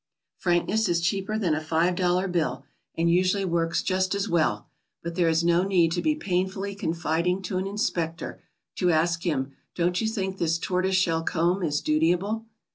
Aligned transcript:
Frankness 0.39 0.89
is 0.89 0.99
cheaper 0.99 1.37
than 1.37 1.53
a 1.53 1.61
five 1.63 1.93
dollar 1.95 2.27
bill, 2.27 2.63
and 2.97 3.07
usually 3.11 3.45
works 3.45 3.83
just 3.83 4.15
as 4.15 4.27
well, 4.27 4.67
but 5.03 5.13
there 5.13 5.29
is 5.29 5.43
no 5.43 5.61
need 5.61 5.91
to 5.91 6.01
be 6.01 6.15
painfully 6.15 6.73
con 6.73 6.95
fiding 6.95 7.43
to 7.43 7.59
an 7.59 7.67
inspector, 7.67 8.41
to 8.77 8.89
ask 8.89 9.21
him, 9.21 9.51
''Don't 9.75 10.01
you 10.01 10.07
think 10.07 10.39
this 10.39 10.57
tor 10.57 10.81
toise 10.81 10.93
shell 10.95 11.21
comb 11.21 11.61
is 11.61 11.81
dutiable?" 11.81 12.47